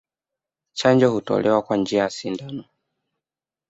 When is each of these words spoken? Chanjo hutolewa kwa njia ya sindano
Chanjo 0.73 1.09
hutolewa 1.11 1.61
kwa 1.61 1.77
njia 1.77 2.03
ya 2.03 2.09
sindano 2.09 2.63